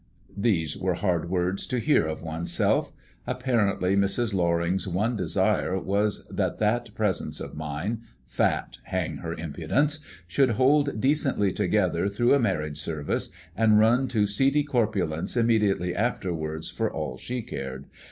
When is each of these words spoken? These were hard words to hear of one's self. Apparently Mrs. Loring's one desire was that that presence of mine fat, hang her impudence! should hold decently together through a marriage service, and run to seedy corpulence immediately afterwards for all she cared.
These 0.35 0.75
were 0.75 0.95
hard 0.95 1.29
words 1.29 1.67
to 1.67 1.77
hear 1.77 2.07
of 2.07 2.23
one's 2.23 2.51
self. 2.51 2.91
Apparently 3.27 3.95
Mrs. 3.95 4.33
Loring's 4.33 4.87
one 4.87 5.15
desire 5.15 5.77
was 5.77 6.27
that 6.29 6.57
that 6.57 6.91
presence 6.95 7.39
of 7.39 7.53
mine 7.53 8.01
fat, 8.25 8.79
hang 8.85 9.17
her 9.17 9.33
impudence! 9.35 9.99
should 10.25 10.53
hold 10.53 10.99
decently 10.99 11.53
together 11.53 12.07
through 12.07 12.33
a 12.33 12.39
marriage 12.39 12.79
service, 12.79 13.29
and 13.55 13.77
run 13.77 14.07
to 14.07 14.25
seedy 14.25 14.63
corpulence 14.63 15.37
immediately 15.37 15.93
afterwards 15.95 16.67
for 16.67 16.91
all 16.91 17.15
she 17.17 17.43
cared. 17.43 17.85